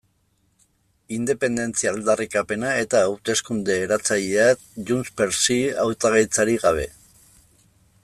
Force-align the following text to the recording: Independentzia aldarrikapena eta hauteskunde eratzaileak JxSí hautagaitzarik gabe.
Independentzia 1.17 1.91
aldarrikapena 1.97 2.73
eta 2.85 3.03
hauteskunde 3.09 3.77
eratzaileak 3.83 4.67
JxSí 4.91 5.59
hautagaitzarik 5.85 6.65
gabe. 6.69 6.93